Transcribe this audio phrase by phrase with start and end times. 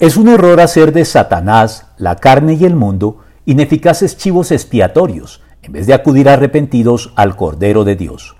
[0.00, 5.72] Es un error hacer de Satanás, la carne y el mundo ineficaces chivos expiatorios, en
[5.72, 8.34] vez de acudir arrepentidos al Cordero de Dios.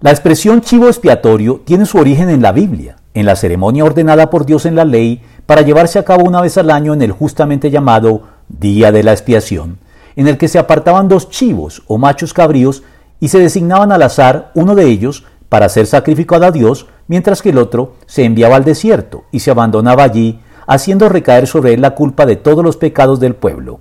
[0.00, 4.46] La expresión chivo expiatorio tiene su origen en la Biblia, en la ceremonia ordenada por
[4.46, 7.72] Dios en la ley para llevarse a cabo una vez al año en el justamente
[7.72, 9.78] llamado Día de la Expiación,
[10.14, 12.84] en el que se apartaban dos chivos o machos cabríos
[13.18, 17.50] y se designaban al azar uno de ellos para ser sacrificado a Dios, mientras que
[17.50, 21.94] el otro se enviaba al desierto y se abandonaba allí, haciendo recaer sobre él la
[21.94, 23.80] culpa de todos los pecados del pueblo.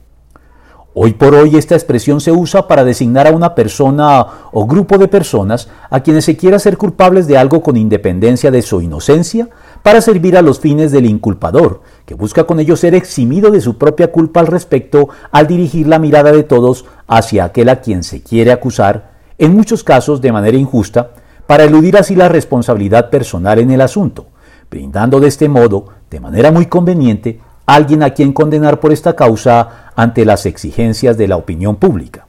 [0.93, 5.07] Hoy por hoy esta expresión se usa para designar a una persona o grupo de
[5.07, 9.47] personas a quienes se quiera ser culpables de algo con independencia de su inocencia,
[9.81, 13.77] para servir a los fines del inculpador, que busca con ello ser eximido de su
[13.77, 18.21] propia culpa al respecto al dirigir la mirada de todos hacia aquel a quien se
[18.21, 21.11] quiere acusar, en muchos casos de manera injusta,
[21.51, 24.27] para eludir así la responsabilidad personal en el asunto,
[24.69, 29.91] brindando de este modo, de manera muy conveniente, alguien a quien condenar por esta causa
[29.93, 32.25] ante las exigencias de la opinión pública.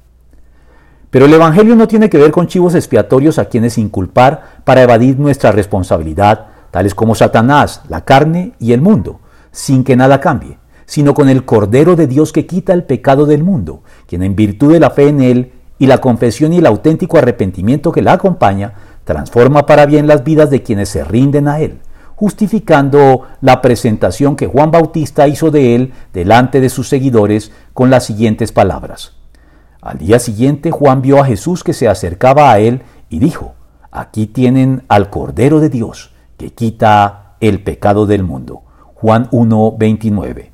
[1.08, 5.20] Pero el Evangelio no tiene que ver con chivos expiatorios a quienes inculpar para evadir
[5.20, 9.20] nuestra responsabilidad, tales como Satanás, la carne y el mundo,
[9.52, 13.44] sin que nada cambie, sino con el Cordero de Dios que quita el pecado del
[13.44, 17.18] mundo, quien en virtud de la fe en Él y la confesión y el auténtico
[17.18, 18.72] arrepentimiento que la acompaña,
[19.04, 21.80] transforma para bien las vidas de quienes se rinden a Él,
[22.14, 28.04] justificando la presentación que Juan Bautista hizo de Él delante de sus seguidores con las
[28.04, 29.16] siguientes palabras.
[29.80, 33.54] Al día siguiente Juan vio a Jesús que se acercaba a Él y dijo,
[33.90, 38.62] Aquí tienen al Cordero de Dios, que quita el pecado del mundo.
[38.94, 40.51] Juan 1, 29.